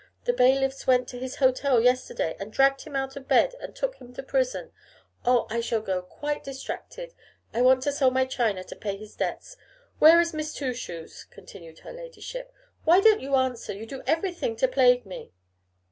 [0.23, 3.97] The bailiffs went to his hotel yesterday, and dragged him out of bed, and took
[3.97, 4.71] him to prison.
[5.25, 5.45] Oh!
[5.51, 7.13] I shall go quite distracted.
[7.53, 9.57] I want to sell my china to pay his debts.
[9.99, 12.51] Where is Miss Twoshoes?' continued her ladyship;
[12.83, 13.73] 'why don't you answer?
[13.73, 15.33] You do everything to plague me.